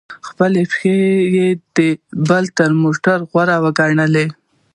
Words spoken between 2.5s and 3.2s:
تر موټر